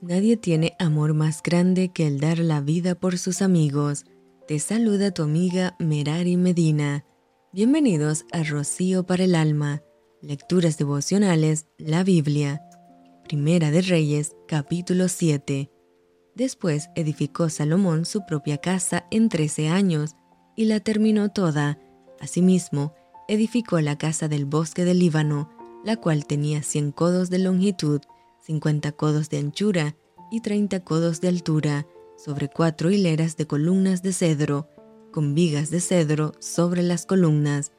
[0.00, 4.04] Nadie tiene amor más grande que el dar la vida por sus amigos.
[4.46, 7.04] Te saluda tu amiga Merari Medina.
[7.52, 9.82] Bienvenidos a Rocío para el Alma.
[10.22, 12.62] Lecturas devocionales, la Biblia.
[13.24, 15.68] Primera de Reyes, capítulo 7.
[16.36, 20.14] Después edificó Salomón su propia casa en trece años
[20.54, 21.76] y la terminó toda.
[22.20, 22.94] Asimismo,
[23.26, 25.50] edificó la casa del bosque del Líbano,
[25.84, 28.00] la cual tenía cien codos de longitud
[28.48, 29.94] 50 codos de anchura
[30.30, 34.68] y 30 codos de altura, sobre cuatro hileras de columnas de cedro,
[35.12, 37.72] con vigas de cedro sobre las columnas,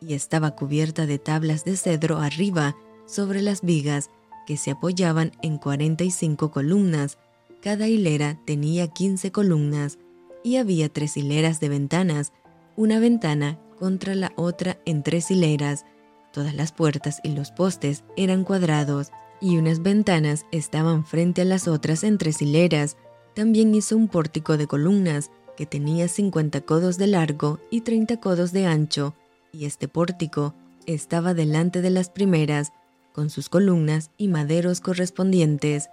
[0.00, 2.76] y estaba cubierta de tablas de cedro arriba
[3.06, 4.10] sobre las vigas,
[4.46, 7.18] que se apoyaban en 45 columnas.
[7.62, 9.98] Cada hilera tenía 15 columnas,
[10.42, 12.32] y había tres hileras de ventanas,
[12.76, 15.84] una ventana contra la otra en tres hileras.
[16.32, 21.68] Todas las puertas y los postes eran cuadrados, y unas ventanas estaban frente a las
[21.68, 22.96] otras en tres hileras.
[23.34, 28.52] También hizo un pórtico de columnas que tenía 50 codos de largo y 30 codos
[28.52, 29.14] de ancho,
[29.52, 30.54] y este pórtico
[30.86, 32.72] estaba delante de las primeras,
[33.12, 35.88] con sus columnas y maderos correspondientes.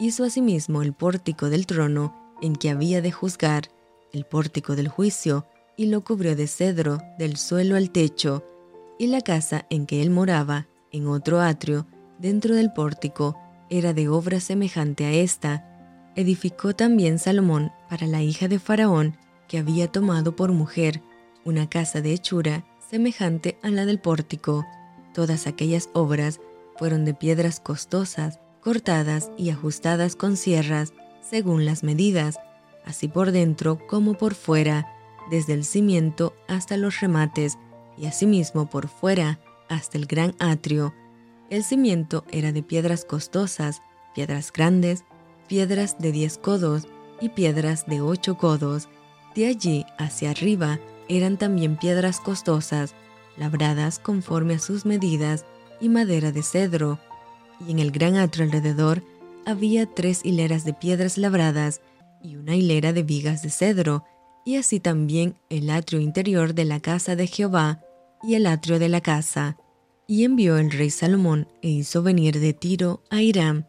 [0.00, 3.68] Hizo asimismo el pórtico del trono en que había de juzgar,
[4.12, 8.44] el pórtico del juicio, y lo cubrió de cedro del suelo al techo,
[8.98, 11.86] y la casa en que él moraba, en otro atrio,
[12.24, 16.10] dentro del pórtico era de obra semejante a esta.
[16.16, 21.02] Edificó también Salomón para la hija de Faraón, que había tomado por mujer,
[21.44, 24.64] una casa de hechura semejante a la del pórtico.
[25.12, 26.40] Todas aquellas obras
[26.78, 32.38] fueron de piedras costosas, cortadas y ajustadas con sierras, según las medidas,
[32.86, 34.88] así por dentro como por fuera,
[35.30, 37.58] desde el cimiento hasta los remates,
[37.98, 40.94] y asimismo por fuera hasta el gran atrio,
[41.50, 43.82] el cimiento era de piedras costosas,
[44.14, 45.04] piedras grandes,
[45.48, 46.88] piedras de diez codos
[47.20, 48.88] y piedras de ocho codos.
[49.34, 50.78] De allí hacia arriba
[51.08, 52.94] eran también piedras costosas,
[53.36, 55.44] labradas conforme a sus medidas,
[55.80, 56.98] y madera de cedro.
[57.66, 59.02] Y en el gran atrio alrededor
[59.44, 61.80] había tres hileras de piedras labradas
[62.22, 64.04] y una hilera de vigas de cedro,
[64.46, 67.80] y así también el atrio interior de la casa de Jehová
[68.22, 69.56] y el atrio de la casa.
[70.06, 73.66] Y envió el rey Salomón e hizo venir de Tiro a Hiram,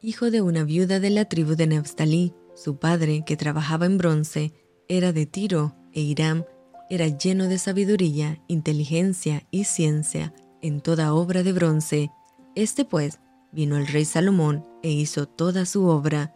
[0.00, 2.34] hijo de una viuda de la tribu de Neftalí.
[2.54, 4.52] Su padre, que trabajaba en bronce,
[4.88, 6.44] era de Tiro, e Hiram
[6.90, 12.10] era lleno de sabiduría, inteligencia y ciencia en toda obra de bronce.
[12.54, 13.20] Este pues
[13.52, 16.34] vino el rey Salomón e hizo toda su obra,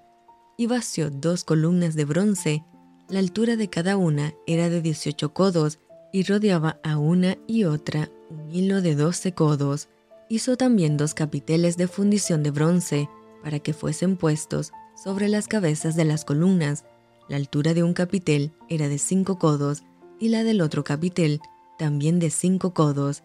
[0.57, 2.65] y vació dos columnas de bronce,
[3.09, 5.79] la altura de cada una era de dieciocho codos,
[6.13, 9.89] y rodeaba a una y otra un hilo de doce codos.
[10.29, 13.09] Hizo también dos capiteles de fundición de bronce
[13.43, 14.73] para que fuesen puestos
[15.03, 16.85] sobre las cabezas de las columnas.
[17.29, 19.83] La altura de un capitel era de cinco codos
[20.19, 21.41] y la del otro capitel
[21.79, 23.23] también de cinco codos.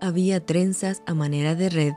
[0.00, 1.94] Había trenzas a manera de red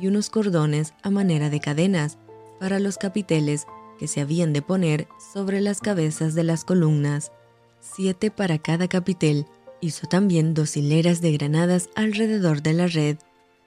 [0.00, 2.18] y unos cordones a manera de cadenas
[2.58, 3.66] para los capiteles
[3.98, 7.32] que se habían de poner sobre las cabezas de las columnas,
[7.80, 9.46] siete para cada capitel
[9.80, 13.16] Hizo también dos hileras de granadas alrededor de la red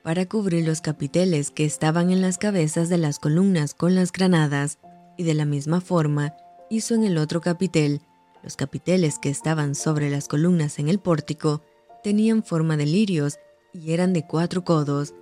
[0.03, 4.77] para cubrir los capiteles que estaban en las cabezas de las columnas con las granadas,
[5.17, 6.35] y de la misma forma
[6.69, 8.01] hizo en el otro capitel.
[8.43, 11.61] Los capiteles que estaban sobre las columnas en el pórtico
[12.03, 13.39] tenían forma de lirios
[13.73, 15.13] y eran de cuatro codos.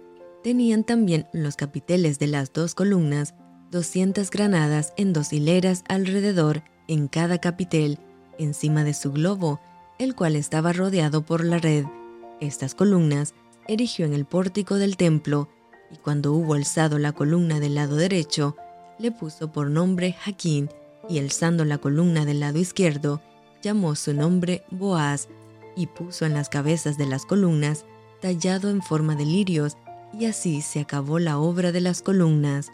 [0.44, 3.35] Tenían también los capiteles de las dos columnas
[3.69, 8.00] 200 granadas en dos hileras alrededor en cada capitel,
[8.38, 9.62] encima de su globo,
[10.01, 11.85] el cual estaba rodeado por la red.
[12.39, 13.35] Estas columnas
[13.67, 15.47] erigió en el pórtico del templo,
[15.91, 18.56] y cuando hubo alzado la columna del lado derecho,
[18.97, 20.69] le puso por nombre Jaquín,
[21.07, 23.22] y alzando la columna del lado izquierdo,
[23.61, 25.28] llamó su nombre Boaz,
[25.75, 27.85] y puso en las cabezas de las columnas,
[28.22, 29.78] tallado en forma de lirios,
[30.19, 32.72] y así se acabó la obra de las columnas.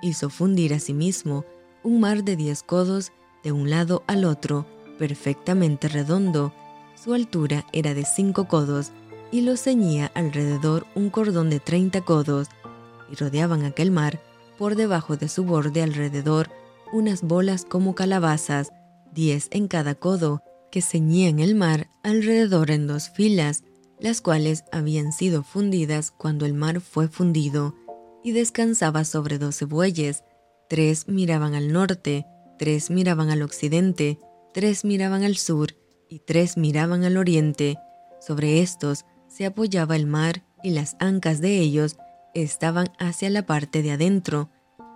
[0.00, 1.44] Hizo fundir asimismo
[1.82, 3.12] un mar de diez codos
[3.44, 4.66] de un lado al otro,
[4.98, 6.52] perfectamente redondo.
[6.94, 8.92] Su altura era de cinco codos
[9.30, 12.48] y lo ceñía alrededor un cordón de treinta codos,
[13.10, 14.20] y rodeaban aquel mar
[14.58, 16.50] por debajo de su borde alrededor
[16.92, 18.68] unas bolas como calabazas,
[19.12, 23.64] diez en cada codo, que ceñían el mar alrededor en dos filas,
[23.98, 27.74] las cuales habían sido fundidas cuando el mar fue fundido,
[28.22, 30.24] y descansaba sobre doce bueyes,
[30.68, 32.26] tres miraban al norte,
[32.58, 34.18] tres miraban al occidente,
[34.56, 35.76] tres miraban al sur
[36.08, 37.76] y tres miraban al oriente.
[38.26, 41.98] Sobre estos se apoyaba el mar y las ancas de ellos
[42.32, 44.48] estaban hacia la parte de adentro.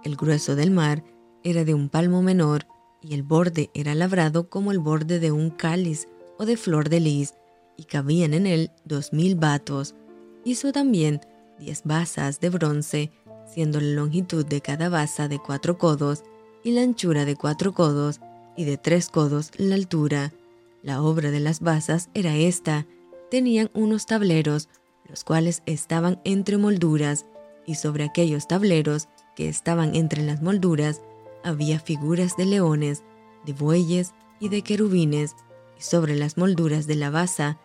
[0.03, 1.05] El grueso del mar
[1.45, 2.67] era de un palmo menor
[3.03, 6.09] y el borde era labrado como el borde de un cáliz
[6.39, 7.35] o de flor de lis,
[7.77, 9.95] y cabían en él dos mil batos.
[10.43, 11.21] Hizo también
[11.59, 13.13] diez basas de bronce,
[13.45, 16.23] siendo la longitud de cada basa de cuatro codos,
[16.65, 18.21] y la anchura de cuatro codos,
[18.61, 20.35] y de tres codos la altura.
[20.83, 22.87] La obra de las basas era esta.
[23.31, 24.69] Tenían unos tableros,
[25.09, 27.25] los cuales estaban entre molduras,
[27.67, 31.01] y sobre aquellos tableros que estaban entre las molduras
[31.43, 33.03] había figuras de leones,
[33.47, 35.37] de bueyes y de querubines,
[35.79, 37.59] y sobre las molduras de la basa,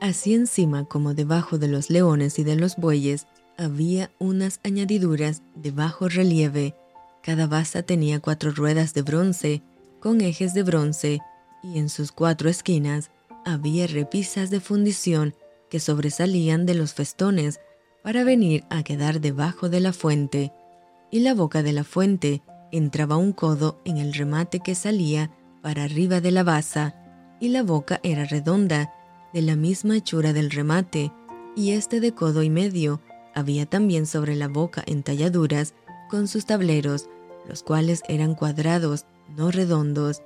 [0.00, 3.26] así encima como debajo de los leones y de los bueyes,
[3.56, 6.74] había unas añadiduras de bajo relieve.
[7.22, 9.62] Cada basa tenía cuatro ruedas de bronce,
[10.02, 11.20] con ejes de bronce,
[11.62, 13.12] y en sus cuatro esquinas
[13.44, 15.34] había repisas de fundición
[15.70, 17.60] que sobresalían de los festones
[18.02, 20.52] para venir a quedar debajo de la fuente,
[21.10, 25.30] y la boca de la fuente entraba un codo en el remate que salía
[25.62, 26.96] para arriba de la basa,
[27.40, 28.92] y la boca era redonda,
[29.32, 31.12] de la misma hechura del remate,
[31.54, 33.00] y este de codo y medio.
[33.34, 35.74] Había también sobre la boca entalladuras
[36.10, 37.08] con sus tableros,
[37.48, 40.22] los cuales eran cuadrados, no redondos.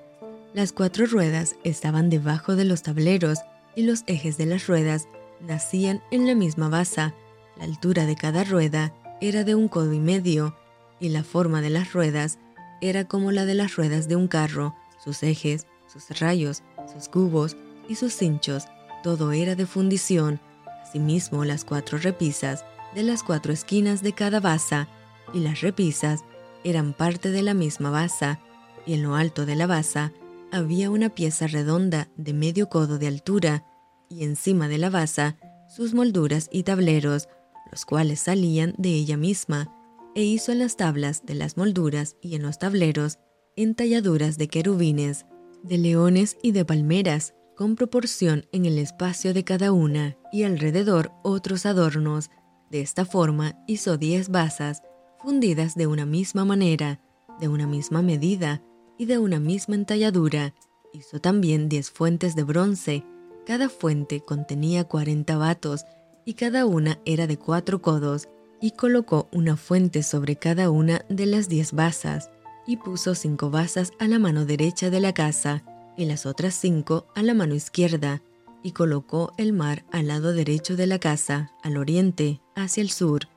[0.54, 3.38] Las cuatro ruedas estaban debajo de los tableros
[3.74, 5.08] y los ejes de las ruedas
[5.40, 7.14] nacían en la misma basa.
[7.56, 10.56] La altura de cada rueda era de un codo y medio,
[11.00, 12.38] y la forma de las ruedas
[12.80, 16.62] era como la de las ruedas de un carro, sus ejes, sus rayos,
[16.92, 17.56] sus cubos
[17.88, 18.64] y sus cinchos,
[19.02, 20.40] todo era de fundición,
[20.82, 22.64] asimismo las cuatro repisas
[22.94, 24.88] de las cuatro esquinas de cada basa,
[25.32, 26.24] y las repisas
[26.64, 28.40] eran parte de la misma basa,
[28.86, 30.12] y en lo alto de la basa
[30.52, 33.64] había una pieza redonda de medio codo de altura,
[34.08, 35.36] y encima de la basa
[35.68, 37.28] sus molduras y tableros,
[37.70, 39.72] los cuales salían de ella misma,
[40.14, 43.18] e hizo en las tablas de las molduras y en los tableros
[43.56, 45.26] entalladuras de querubines,
[45.62, 51.12] de leones y de palmeras, con proporción en el espacio de cada una, y alrededor
[51.24, 52.30] otros adornos.
[52.70, 54.82] De esta forma hizo diez basas,
[55.22, 57.00] fundidas de una misma manera,
[57.40, 58.62] de una misma medida
[58.98, 60.54] y de una misma entalladura.
[60.92, 63.04] Hizo también diez fuentes de bronce,
[63.46, 65.84] cada fuente contenía cuarenta batos,
[66.24, 68.28] y cada una era de cuatro codos,
[68.60, 72.30] y colocó una fuente sobre cada una de las diez basas,
[72.66, 75.62] y puso cinco basas a la mano derecha de la casa,
[75.96, 78.22] y las otras cinco a la mano izquierda,
[78.62, 83.28] y colocó el mar al lado derecho de la casa, al oriente, hacia el sur.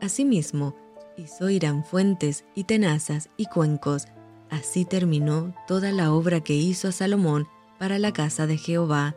[0.00, 0.74] Asimismo,
[1.16, 4.06] hizo Irán fuentes y tenazas y cuencos.
[4.52, 9.16] Así terminó toda la obra que hizo Salomón para la casa de Jehová,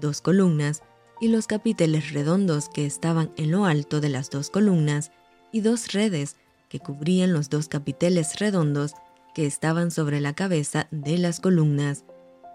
[0.00, 0.82] dos columnas,
[1.20, 5.12] y los capiteles redondos que estaban en lo alto de las dos columnas,
[5.52, 6.36] y dos redes
[6.70, 8.94] que cubrían los dos capiteles redondos
[9.34, 12.06] que estaban sobre la cabeza de las columnas,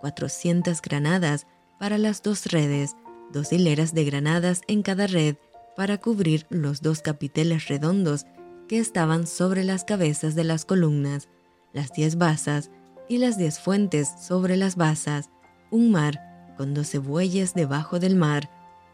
[0.01, 1.45] cuatrocientas granadas
[1.77, 2.95] para las dos redes,
[3.31, 5.35] dos hileras de granadas en cada red
[5.75, 8.25] para cubrir los dos capiteles redondos
[8.67, 11.29] que estaban sobre las cabezas de las columnas,
[11.75, 12.71] las diez basas
[13.07, 15.29] y las diez fuentes sobre las basas,
[15.69, 18.49] un mar con doce bueyes debajo del mar,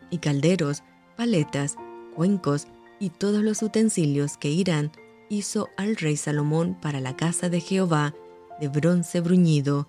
[0.09, 0.83] y calderos,
[1.15, 1.77] paletas,
[2.15, 2.67] cuencos
[2.99, 4.91] y todos los utensilios que Irán
[5.29, 8.13] hizo al rey Salomón para la casa de Jehová
[8.59, 9.87] de bronce bruñido.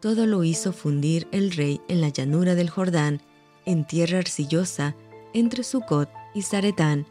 [0.00, 3.20] Todo lo hizo fundir el rey en la llanura del Jordán,
[3.66, 4.94] en tierra arcillosa,
[5.34, 7.04] entre Sucot y Zaretán.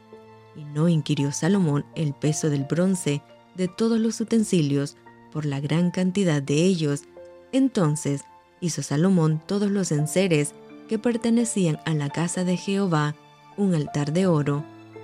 [0.56, 3.22] Y no inquirió Salomón el peso del bronce
[3.56, 4.98] de todos los utensilios
[5.32, 7.04] por la gran cantidad de ellos.
[7.52, 8.22] Entonces
[8.62, 10.54] hizo Salomón todos los enseres
[10.88, 13.16] que pertenecían a la casa de Jehová,
[13.58, 14.64] un altar de oro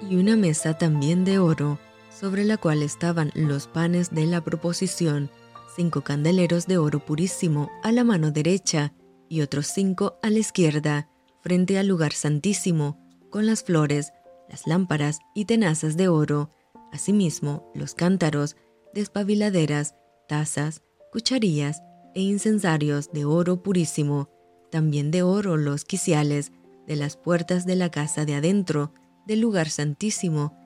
[0.10, 5.30] y una mesa también de oro, sobre la cual estaban los panes de la proposición,
[5.76, 8.94] cinco candeleros de oro purísimo a la mano derecha
[9.30, 11.10] y otros cinco a la izquierda,
[11.42, 13.00] frente al lugar santísimo,
[13.30, 14.14] con las flores,
[14.50, 16.50] las lámparas y tenazas de oro,
[16.92, 18.56] asimismo los cántaros,
[18.94, 19.96] despabiladeras,
[20.34, 21.84] tazas, cucharillas
[22.16, 24.32] e incensarios de oro purísimo,
[24.72, 26.52] también de oro los quiciales
[26.88, 28.92] de las puertas de la casa de adentro,
[29.28, 30.58] del lugar santísimo,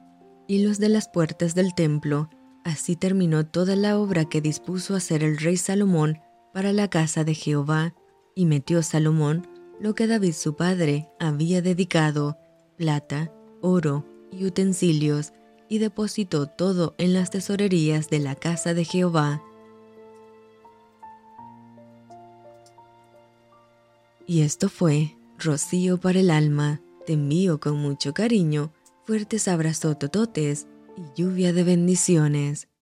[0.47, 2.29] y los de las puertas del templo.
[2.63, 6.21] Así terminó toda la obra que dispuso hacer el rey Salomón
[6.53, 7.93] para la casa de Jehová,
[8.35, 9.49] y metió Salomón
[9.81, 12.37] lo que David su padre había dedicado,
[12.77, 15.33] plata, oro y utensilios,
[15.67, 19.43] y depositó todo en las tesorerías de la casa de Jehová.
[24.29, 26.81] Y esto fue Rocío para el alma.
[27.05, 28.73] Te envío con mucho cariño,
[29.05, 30.67] fuertes abrazos tototes
[30.97, 32.67] y lluvia de bendiciones.